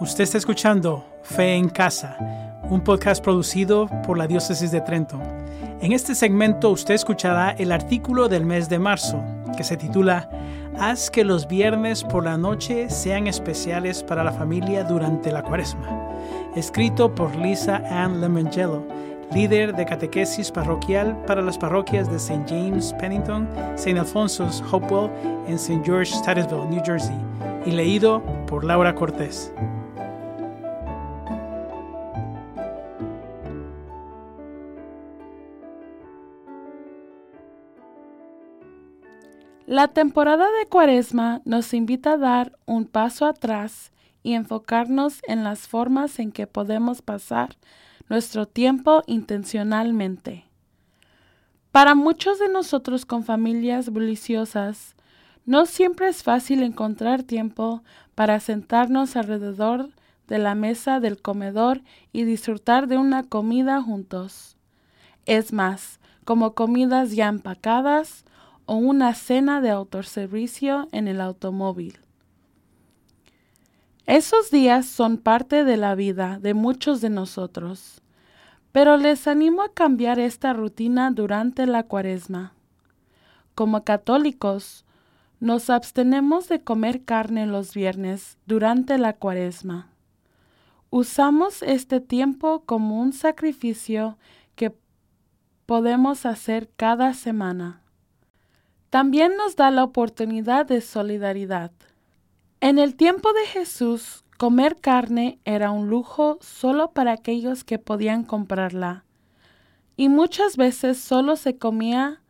Usted 0.00 0.24
está 0.24 0.38
escuchando 0.38 1.04
Fe 1.22 1.56
en 1.56 1.68
Casa, 1.68 2.16
un 2.70 2.80
podcast 2.80 3.22
producido 3.22 3.86
por 4.06 4.16
la 4.16 4.26
Diócesis 4.26 4.70
de 4.70 4.80
Trento. 4.80 5.20
En 5.82 5.92
este 5.92 6.14
segmento 6.14 6.70
usted 6.70 6.94
escuchará 6.94 7.50
el 7.50 7.70
artículo 7.70 8.26
del 8.26 8.46
mes 8.46 8.70
de 8.70 8.78
marzo, 8.78 9.22
que 9.58 9.62
se 9.62 9.76
titula 9.76 10.30
Haz 10.78 11.10
que 11.10 11.22
los 11.22 11.46
viernes 11.46 12.02
por 12.02 12.24
la 12.24 12.38
noche 12.38 12.88
sean 12.88 13.26
especiales 13.26 14.02
para 14.02 14.24
la 14.24 14.32
familia 14.32 14.84
durante 14.84 15.30
la 15.30 15.42
cuaresma, 15.42 16.16
escrito 16.56 17.14
por 17.14 17.36
Lisa 17.36 17.82
Ann 17.90 18.22
Lemangelo, 18.22 18.86
líder 19.34 19.76
de 19.76 19.84
catequesis 19.84 20.50
parroquial 20.50 21.14
para 21.26 21.42
las 21.42 21.58
parroquias 21.58 22.10
de 22.10 22.16
St. 22.16 22.46
James, 22.48 22.94
Pennington, 22.98 23.46
St. 23.74 23.98
Alphonsus, 23.98 24.62
Hopewell 24.72 25.10
en 25.46 25.56
St. 25.56 25.82
George, 25.84 26.14
Titusville, 26.24 26.70
New 26.70 26.82
Jersey, 26.86 27.16
y 27.66 27.72
leído 27.72 28.22
por 28.46 28.64
Laura 28.64 28.94
Cortés. 28.94 29.52
La 39.70 39.86
temporada 39.86 40.46
de 40.58 40.66
Cuaresma 40.66 41.42
nos 41.44 41.74
invita 41.74 42.14
a 42.14 42.16
dar 42.16 42.58
un 42.66 42.86
paso 42.86 43.24
atrás 43.24 43.92
y 44.24 44.32
enfocarnos 44.32 45.20
en 45.28 45.44
las 45.44 45.68
formas 45.68 46.18
en 46.18 46.32
que 46.32 46.48
podemos 46.48 47.02
pasar 47.02 47.56
nuestro 48.08 48.46
tiempo 48.46 49.04
intencionalmente. 49.06 50.44
Para 51.70 51.94
muchos 51.94 52.40
de 52.40 52.48
nosotros 52.48 53.06
con 53.06 53.22
familias 53.22 53.90
buliciosas, 53.90 54.96
no 55.46 55.66
siempre 55.66 56.08
es 56.08 56.24
fácil 56.24 56.64
encontrar 56.64 57.22
tiempo 57.22 57.84
para 58.16 58.40
sentarnos 58.40 59.14
alrededor 59.14 59.90
de 60.26 60.38
la 60.38 60.56
mesa 60.56 60.98
del 60.98 61.22
comedor 61.22 61.80
y 62.12 62.24
disfrutar 62.24 62.88
de 62.88 62.98
una 62.98 63.22
comida 63.22 63.80
juntos. 63.80 64.56
Es 65.26 65.52
más, 65.52 66.00
como 66.24 66.56
comidas 66.56 67.12
ya 67.12 67.28
empacadas 67.28 68.24
o 68.70 68.76
una 68.76 69.14
cena 69.14 69.60
de 69.60 69.70
autoservicio 69.70 70.86
en 70.92 71.08
el 71.08 71.20
automóvil. 71.20 71.98
Esos 74.06 74.52
días 74.52 74.86
son 74.86 75.18
parte 75.18 75.64
de 75.64 75.76
la 75.76 75.96
vida 75.96 76.38
de 76.38 76.54
muchos 76.54 77.00
de 77.00 77.10
nosotros, 77.10 78.00
pero 78.70 78.96
les 78.96 79.26
animo 79.26 79.62
a 79.62 79.74
cambiar 79.74 80.20
esta 80.20 80.52
rutina 80.52 81.10
durante 81.10 81.66
la 81.66 81.82
cuaresma. 81.82 82.54
Como 83.56 83.82
católicos, 83.82 84.84
nos 85.40 85.68
abstenemos 85.68 86.48
de 86.48 86.62
comer 86.62 87.02
carne 87.04 87.46
los 87.46 87.74
viernes 87.74 88.38
durante 88.46 88.98
la 88.98 89.14
cuaresma. 89.14 89.90
Usamos 90.90 91.62
este 91.62 92.00
tiempo 92.00 92.62
como 92.66 93.00
un 93.00 93.14
sacrificio 93.14 94.16
que 94.54 94.72
podemos 95.66 96.24
hacer 96.24 96.70
cada 96.76 97.14
semana. 97.14 97.79
También 98.90 99.36
nos 99.36 99.54
da 99.54 99.70
la 99.70 99.84
oportunidad 99.84 100.66
de 100.66 100.80
solidaridad. 100.80 101.70
En 102.60 102.80
el 102.80 102.96
tiempo 102.96 103.32
de 103.32 103.46
Jesús, 103.46 104.24
comer 104.36 104.80
carne 104.80 105.38
era 105.44 105.70
un 105.70 105.88
lujo 105.88 106.38
solo 106.40 106.90
para 106.90 107.12
aquellos 107.12 107.62
que 107.62 107.78
podían 107.78 108.24
comprarla, 108.24 109.04
y 109.96 110.08
muchas 110.08 110.56
veces 110.56 110.98
solo 110.98 111.36
se 111.36 111.56
comía 111.56 112.20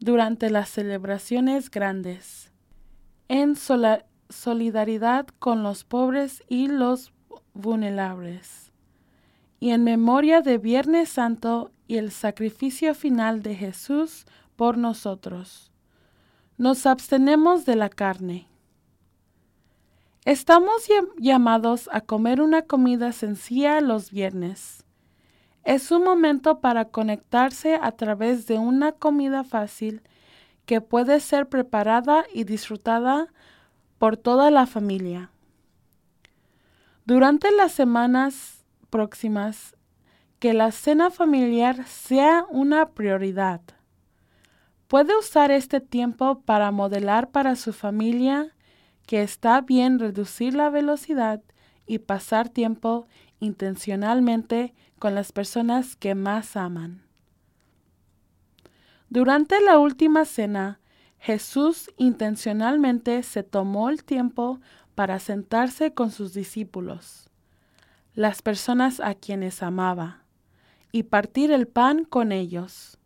durante 0.00 0.48
las 0.48 0.70
celebraciones 0.70 1.70
grandes, 1.70 2.52
en 3.28 3.54
solidaridad 4.30 5.26
con 5.38 5.62
los 5.62 5.84
pobres 5.84 6.42
y 6.48 6.68
los 6.68 7.12
vulnerables, 7.52 8.72
y 9.60 9.72
en 9.72 9.84
memoria 9.84 10.40
de 10.40 10.56
Viernes 10.56 11.10
Santo 11.10 11.70
y 11.86 11.98
el 11.98 12.12
sacrificio 12.12 12.94
final 12.94 13.42
de 13.42 13.54
Jesús 13.56 14.24
por 14.56 14.78
nosotros 14.78 15.68
nos 16.58 16.86
abstenemos 16.86 17.64
de 17.64 17.76
la 17.76 17.88
carne. 17.88 18.48
Estamos 20.24 20.88
llamados 21.16 21.88
a 21.92 22.00
comer 22.00 22.40
una 22.40 22.62
comida 22.62 23.12
sencilla 23.12 23.80
los 23.80 24.10
viernes. 24.10 24.84
Es 25.62 25.92
un 25.92 26.02
momento 26.02 26.60
para 26.60 26.86
conectarse 26.86 27.78
a 27.80 27.92
través 27.92 28.48
de 28.48 28.58
una 28.58 28.90
comida 28.90 29.44
fácil 29.44 30.02
que 30.66 30.80
puede 30.80 31.20
ser 31.20 31.48
preparada 31.48 32.24
y 32.34 32.42
disfrutada 32.42 33.32
por 33.98 34.16
toda 34.16 34.50
la 34.50 34.66
familia. 34.66 35.30
Durante 37.06 37.52
las 37.52 37.70
semanas 37.70 38.64
próximas, 38.90 39.76
que 40.40 40.54
la 40.54 40.72
cena 40.72 41.10
familiar 41.10 41.86
sea 41.86 42.46
una 42.50 42.90
prioridad. 42.90 43.60
Puede 44.88 45.14
usar 45.18 45.50
este 45.50 45.80
tiempo 45.80 46.40
para 46.40 46.70
modelar 46.70 47.30
para 47.30 47.56
su 47.56 47.74
familia 47.74 48.56
que 49.06 49.22
está 49.22 49.60
bien 49.60 49.98
reducir 49.98 50.54
la 50.54 50.70
velocidad 50.70 51.42
y 51.86 51.98
pasar 51.98 52.48
tiempo 52.48 53.06
intencionalmente 53.38 54.74
con 54.98 55.14
las 55.14 55.30
personas 55.30 55.94
que 55.94 56.14
más 56.14 56.56
aman. 56.56 57.02
Durante 59.10 59.60
la 59.60 59.78
última 59.78 60.24
cena, 60.24 60.80
Jesús 61.18 61.90
intencionalmente 61.98 63.22
se 63.22 63.42
tomó 63.42 63.90
el 63.90 64.04
tiempo 64.04 64.58
para 64.94 65.18
sentarse 65.18 65.92
con 65.92 66.10
sus 66.10 66.32
discípulos, 66.32 67.28
las 68.14 68.40
personas 68.40 69.00
a 69.00 69.14
quienes 69.14 69.62
amaba, 69.62 70.24
y 70.92 71.04
partir 71.04 71.52
el 71.52 71.68
pan 71.68 72.04
con 72.04 72.32
ellos. 72.32 72.97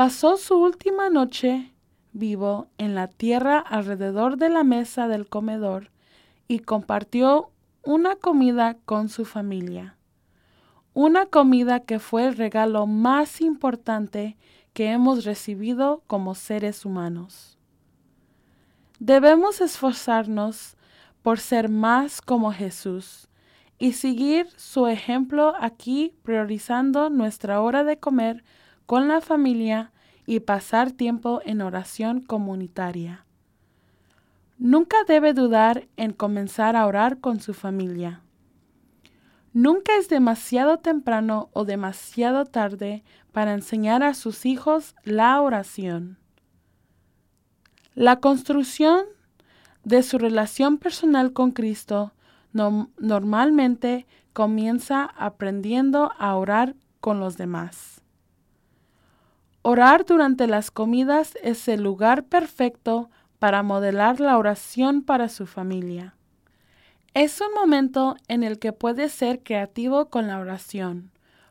Pasó 0.00 0.38
su 0.38 0.54
última 0.54 1.10
noche 1.10 1.74
vivo 2.14 2.68
en 2.78 2.94
la 2.94 3.06
tierra 3.06 3.58
alrededor 3.58 4.38
de 4.38 4.48
la 4.48 4.64
mesa 4.64 5.08
del 5.08 5.28
comedor 5.28 5.90
y 6.48 6.60
compartió 6.60 7.50
una 7.82 8.16
comida 8.16 8.78
con 8.86 9.10
su 9.10 9.26
familia. 9.26 9.98
Una 10.94 11.26
comida 11.26 11.80
que 11.80 11.98
fue 11.98 12.26
el 12.26 12.38
regalo 12.38 12.86
más 12.86 13.42
importante 13.42 14.38
que 14.72 14.90
hemos 14.90 15.26
recibido 15.26 16.02
como 16.06 16.34
seres 16.34 16.86
humanos. 16.86 17.58
Debemos 19.00 19.60
esforzarnos 19.60 20.78
por 21.20 21.38
ser 21.40 21.68
más 21.68 22.22
como 22.22 22.54
Jesús 22.54 23.28
y 23.78 23.92
seguir 23.92 24.48
su 24.56 24.86
ejemplo 24.86 25.52
aquí 25.60 26.14
priorizando 26.22 27.10
nuestra 27.10 27.60
hora 27.60 27.84
de 27.84 27.98
comer 27.98 28.42
con 28.90 29.06
la 29.06 29.20
familia 29.20 29.92
y 30.26 30.40
pasar 30.40 30.90
tiempo 30.90 31.40
en 31.44 31.60
oración 31.60 32.20
comunitaria. 32.22 33.24
Nunca 34.58 34.96
debe 35.06 35.32
dudar 35.32 35.86
en 35.96 36.12
comenzar 36.12 36.74
a 36.74 36.84
orar 36.88 37.20
con 37.20 37.38
su 37.38 37.54
familia. 37.54 38.24
Nunca 39.52 39.96
es 39.96 40.08
demasiado 40.08 40.78
temprano 40.78 41.50
o 41.52 41.64
demasiado 41.64 42.46
tarde 42.46 43.04
para 43.30 43.54
enseñar 43.54 44.02
a 44.02 44.12
sus 44.12 44.44
hijos 44.44 44.96
la 45.04 45.40
oración. 45.40 46.18
La 47.94 48.16
construcción 48.16 49.04
de 49.84 50.02
su 50.02 50.18
relación 50.18 50.78
personal 50.78 51.32
con 51.32 51.52
Cristo 51.52 52.12
normalmente 52.52 54.08
comienza 54.32 55.04
aprendiendo 55.04 56.10
a 56.18 56.34
orar 56.34 56.74
con 56.98 57.20
los 57.20 57.36
demás. 57.36 57.99
Orar 59.62 60.06
durante 60.06 60.46
las 60.46 60.70
comidas 60.70 61.36
es 61.42 61.68
el 61.68 61.82
lugar 61.82 62.24
perfecto 62.24 63.10
para 63.38 63.62
modelar 63.62 64.18
la 64.18 64.38
oración 64.38 65.02
para 65.02 65.28
su 65.28 65.46
familia. 65.46 66.14
Es 67.12 67.42
un 67.42 67.52
momento 67.52 68.16
en 68.28 68.42
el 68.42 68.58
que 68.58 68.72
puedes 68.72 69.12
ser 69.12 69.42
creativo 69.42 70.06
con 70.06 70.28
la 70.28 70.38
oración, 70.38 71.10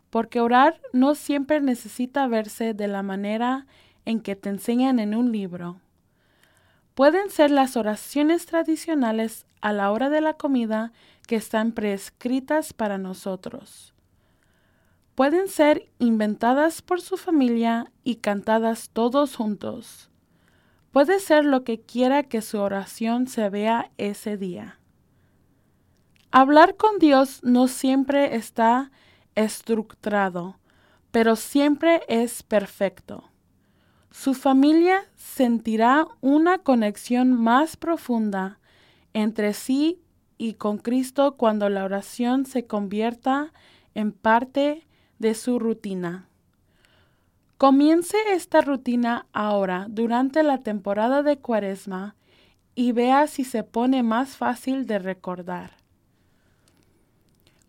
porque 0.10 0.42
orar 0.42 0.82
no 0.92 1.14
siempre 1.14 1.62
necesita 1.62 2.26
verse 2.26 2.74
de 2.74 2.88
la 2.88 3.04
manera 3.04 3.68
en 4.06 4.22
que 4.22 4.36
te 4.36 4.50
enseñan 4.50 4.98
en 4.98 5.14
un 5.14 5.32
libro. 5.32 5.80
Pueden 6.96 7.30
ser 7.30 7.52
las 7.52 7.78
oraciones 7.78 8.48
tradicionales 8.48 9.46
a 9.62 9.72
la 9.72 9.92
hora 9.92 10.10
de 10.10 10.22
la 10.22 10.34
comida 10.34 10.94
que 11.28 11.36
están 11.36 11.74
prescritas 11.74 12.74
para 12.74 12.98
nosotros 12.98 13.94
pueden 15.20 15.50
ser 15.50 15.92
inventadas 16.00 16.82
por 16.82 17.02
su 17.02 17.18
familia 17.18 17.92
y 18.06 18.16
cantadas 18.16 18.90
todos 18.94 19.36
juntos. 19.36 20.10
Puede 20.94 21.20
ser 21.20 21.44
lo 21.44 21.66
que 21.66 21.82
quiera 21.82 22.24
que 22.24 22.42
su 22.42 22.58
oración 22.58 23.28
se 23.28 23.50
vea 23.50 23.92
ese 23.98 24.38
día. 24.38 24.80
Hablar 26.32 26.78
con 26.78 27.00
Dios 27.00 27.42
no 27.44 27.68
siempre 27.68 28.38
está 28.38 28.92
estructurado, 29.36 30.58
pero 31.12 31.36
siempre 31.36 32.02
es 32.08 32.42
perfecto. 32.42 33.30
Su 34.12 34.34
familia 34.34 35.02
sentirá 35.18 36.08
una 36.22 36.60
conexión 36.60 37.34
más 37.34 37.76
profunda 37.76 38.62
entre 39.12 39.54
sí 39.54 40.00
y 40.38 40.54
con 40.54 40.78
Cristo 40.78 41.36
cuando 41.36 41.68
la 41.68 41.84
oración 41.84 42.46
se 42.46 42.66
convierta 42.68 43.52
en 43.96 44.14
parte 44.14 44.86
de 45.20 45.36
su 45.36 45.60
rutina. 45.60 46.28
Comience 47.58 48.18
esta 48.32 48.62
rutina 48.62 49.28
ahora 49.34 49.86
durante 49.90 50.44
la 50.44 50.60
temporada 50.60 51.24
de 51.24 51.38
Cuaresma 51.38 52.16
y 52.74 52.94
vea 52.94 53.28
si 53.28 53.44
se 53.44 53.64
pone 53.64 54.02
más 54.02 54.38
fácil 54.38 54.88
de 54.88 54.98
recordar. 54.98 55.72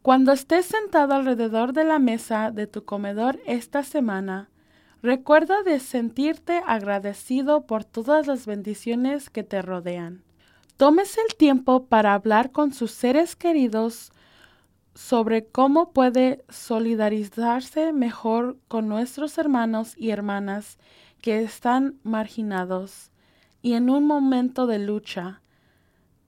Cuando 0.03 0.33
estés 0.33 0.67
sentado 0.67 1.15
alrededor 1.15 1.73
de 1.73 1.85
la 1.85 1.99
mesa 1.99 2.53
de 2.53 2.69
tu 2.69 2.85
comedor 2.85 3.41
esta 3.47 3.83
semana, 3.83 4.49
recuerda 5.03 5.63
de 5.63 5.81
sentirte 5.81 6.63
agradecido 6.65 7.67
por 7.67 7.85
todas 7.85 8.29
las 8.29 8.47
bendiciones 8.47 9.29
que 9.29 9.43
te 9.43 9.61
rodean. 9.61 10.23
Tómese 10.77 11.21
el 11.29 11.35
tiempo 11.35 11.87
para 11.87 12.15
hablar 12.15 12.53
con 12.53 12.73
sus 12.73 12.93
seres 12.93 13.37
queridos 13.37 14.13
sobre 14.95 15.47
cómo 15.47 15.93
puede 15.93 16.45
solidarizarse 16.49 17.93
mejor 17.93 18.59
con 18.69 18.89
nuestros 18.89 19.39
hermanos 19.39 19.95
y 19.97 20.11
hermanas 20.11 20.79
que 21.21 21.43
están 21.43 21.99
marginados 22.03 23.11
y 23.63 23.75
en 23.75 23.91
un 23.91 24.07
momento 24.07 24.67
de 24.67 24.79
lucha, 24.79 25.43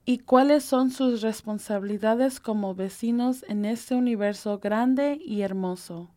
y 0.05 0.19
cuáles 0.19 0.63
son 0.63 0.91
sus 0.91 1.21
responsabilidades 1.21 2.39
como 2.39 2.75
vecinos 2.75 3.45
en 3.47 3.65
este 3.65 3.95
universo 3.95 4.59
grande 4.59 5.17
y 5.23 5.41
hermoso. 5.41 6.09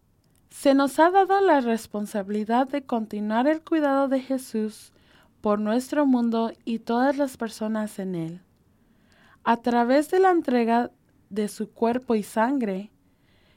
Se 0.50 0.74
nos 0.74 0.98
ha 0.98 1.10
dado 1.10 1.40
la 1.40 1.60
responsabilidad 1.60 2.66
de 2.66 2.84
continuar 2.84 3.46
el 3.46 3.62
cuidado 3.62 4.08
de 4.08 4.20
Jesús 4.20 4.92
por 5.40 5.60
nuestro 5.60 6.06
mundo 6.06 6.52
y 6.64 6.80
todas 6.80 7.16
las 7.16 7.36
personas 7.36 7.98
en 7.98 8.14
él. 8.14 8.40
A 9.44 9.58
través 9.58 10.10
de 10.10 10.18
la 10.18 10.30
entrega 10.30 10.90
de 11.30 11.48
su 11.48 11.70
cuerpo 11.70 12.14
y 12.14 12.22
sangre, 12.22 12.90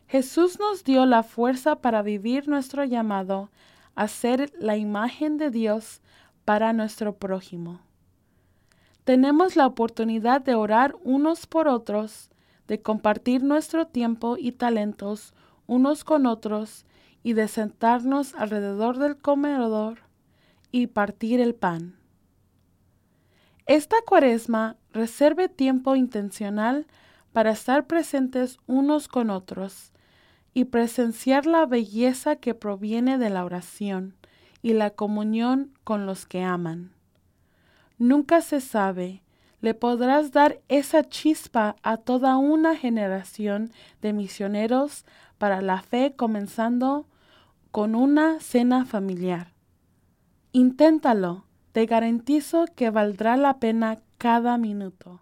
Jesús 0.08 0.60
nos 0.60 0.84
dio 0.84 1.06
la 1.06 1.24
fuerza 1.24 1.76
para 1.78 2.02
vivir 2.02 2.48
nuestro 2.48 2.84
llamado 2.84 3.52
a 3.96 4.08
ser 4.08 4.52
la 4.58 4.76
imagen 4.76 5.38
de 5.38 5.52
Dios 5.52 6.02
para 6.46 6.74
nuestro 6.74 7.16
prójimo. 7.16 7.82
Tenemos 9.04 9.56
la 9.56 9.68
oportunidad 9.68 10.42
de 10.42 10.56
orar 10.56 10.96
unos 11.04 11.48
por 11.48 11.68
otros, 11.68 12.30
de 12.68 12.82
compartir 12.82 13.44
nuestro 13.44 13.88
tiempo 13.88 14.36
y 14.38 14.52
talentos 14.52 15.34
unos 15.68 16.04
con 16.04 16.26
otros 16.26 16.86
y 17.22 17.34
de 17.34 17.48
sentarnos 17.48 18.34
alrededor 18.34 18.98
del 18.98 19.18
comedor 19.18 20.00
y 20.72 20.88
partir 20.88 21.40
el 21.40 21.54
pan. 21.54 21.96
Esta 23.68 23.98
cuaresma 24.06 24.78
reserve 24.94 25.48
tiempo 25.48 25.96
intencional 25.96 26.88
para 27.34 27.52
estar 27.52 27.88
presentes 27.88 28.58
unos 28.68 29.08
con 29.08 29.30
otros 29.30 29.92
y 30.54 30.66
presenciar 30.66 31.46
la 31.46 31.66
belleza 31.66 32.36
que 32.36 32.56
proviene 32.56 33.18
de 33.18 33.30
la 33.30 33.46
oración 33.46 34.16
y 34.62 34.74
la 34.74 34.90
comunión 34.92 35.72
con 35.84 36.06
los 36.06 36.26
que 36.26 36.44
aman. 36.44 36.92
Nunca 37.98 38.42
se 38.42 38.62
sabe, 38.62 39.24
le 39.62 39.74
podrás 39.74 40.32
dar 40.32 40.62
esa 40.70 41.04
chispa 41.04 41.76
a 41.84 41.98
toda 41.98 42.38
una 42.38 42.76
generación 42.76 43.72
de 44.02 44.14
misioneros 44.14 45.06
para 45.38 45.62
la 45.62 45.82
fe 45.82 46.14
comenzando 46.16 47.08
con 47.72 47.96
una 47.96 48.40
cena 48.40 48.86
familiar. 48.86 49.54
Inténtalo, 50.52 51.46
te 51.72 51.86
garantizo 51.86 52.66
que 52.76 52.90
valdrá 52.90 53.38
la 53.38 53.60
pena 53.60 54.00
cada 54.18 54.58
minuto. 54.58 55.22